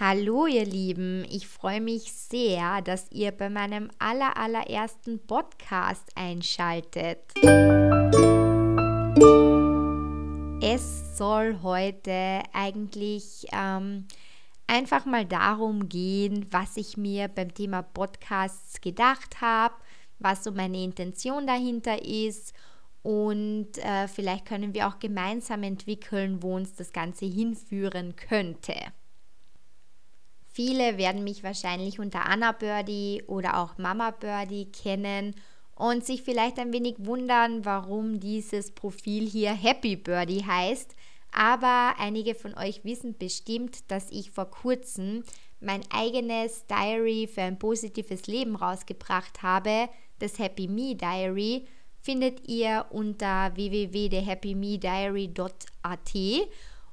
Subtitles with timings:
[0.00, 7.20] Hallo ihr Lieben, ich freue mich sehr, dass ihr bei meinem aller allerersten Podcast einschaltet.
[10.60, 14.08] Es soll heute eigentlich ähm,
[14.66, 19.76] einfach mal darum gehen, was ich mir beim Thema Podcasts gedacht habe,
[20.18, 22.52] was so meine Intention dahinter ist
[23.04, 28.74] und äh, vielleicht können wir auch gemeinsam entwickeln, wo uns das Ganze hinführen könnte.
[30.54, 35.34] Viele werden mich wahrscheinlich unter Anna Birdie oder auch Mama Birdie kennen
[35.74, 40.94] und sich vielleicht ein wenig wundern, warum dieses Profil hier Happy Birdie heißt.
[41.32, 45.24] Aber einige von euch wissen bestimmt, dass ich vor kurzem
[45.58, 49.88] mein eigenes Diary für ein positives Leben rausgebracht habe.
[50.20, 51.66] Das Happy Me Diary
[52.00, 56.14] findet ihr unter www.thehappymediary.at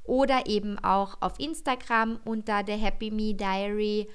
[0.04, 4.08] oder eben auch auf Instagram unter der Happy Me Diary.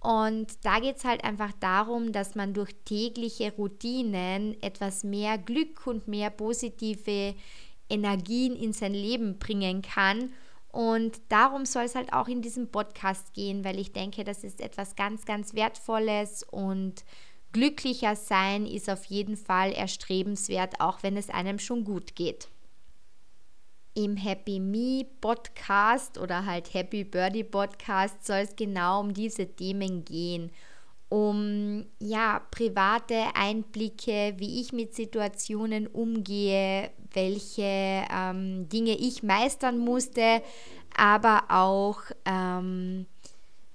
[0.00, 5.86] Und da geht es halt einfach darum, dass man durch tägliche Routinen etwas mehr Glück
[5.86, 7.34] und mehr positive
[7.88, 10.32] Energien in sein Leben bringen kann.
[10.72, 14.60] Und darum soll es halt auch in diesem Podcast gehen, weil ich denke, das ist
[14.60, 17.04] etwas ganz, ganz Wertvolles und
[17.52, 22.48] glücklicher sein ist auf jeden Fall erstrebenswert, auch wenn es einem schon gut geht
[23.94, 30.04] im Happy Me Podcast oder halt Happy Birdie Podcast soll es genau um diese Themen
[30.04, 30.50] gehen.
[31.08, 40.40] Um ja, private Einblicke, wie ich mit Situationen umgehe, welche ähm, Dinge ich meistern musste,
[40.96, 43.06] aber auch ähm,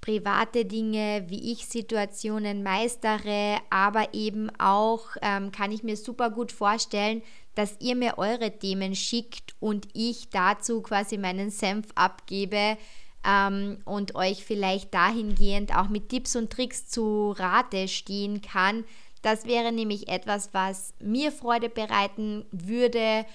[0.06, 6.52] private Dinge, wie ich Situationen meistere, aber eben auch ähm, kann ich mir super gut
[6.52, 7.22] vorstellen,
[7.56, 12.78] dass ihr mir eure Themen schickt und ich dazu quasi meinen Senf abgebe
[13.26, 18.84] ähm, und euch vielleicht dahingehend auch mit Tipps und Tricks zu Rate stehen kann.
[19.22, 23.26] Das wäre nämlich etwas, was mir Freude bereiten würde,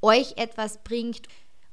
[0.00, 1.26] euch etwas bringt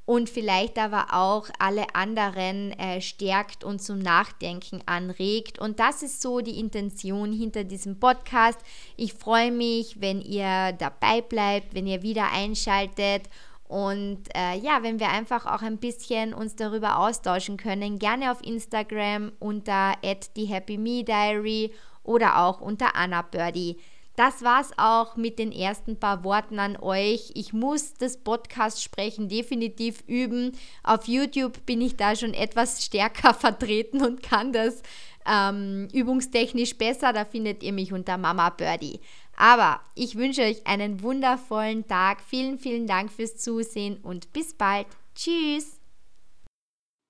[0.08, 5.60] und vielleicht aber auch alle anderen äh, stärkt und zum Nachdenken anregt.
[5.60, 8.58] Und das ist so die Intention hinter diesem Podcast.
[8.96, 13.24] Ich freue mich, wenn ihr dabei bleibt, wenn ihr wieder einschaltet.
[13.68, 18.42] Und äh, ja, wenn wir einfach auch ein bisschen uns darüber austauschen können, gerne auf
[18.42, 21.74] Instagram unter @thehappymediary
[22.04, 23.76] oder auch unter Anna Birdie.
[24.18, 27.30] Das war's auch mit den ersten paar Worten an euch.
[27.36, 30.58] Ich muss das Podcast sprechen definitiv üben.
[30.82, 34.82] Auf YouTube bin ich da schon etwas stärker vertreten und kann das
[35.28, 37.14] ähm, übungstechnisch besser.
[37.14, 39.02] Da findet ihr mich unter Mama Birdie.
[39.36, 42.18] Aber ich wünsche euch einen wundervollen Tag.
[42.28, 44.88] Vielen, vielen Dank fürs Zusehen und bis bald.
[45.14, 45.77] Tschüss.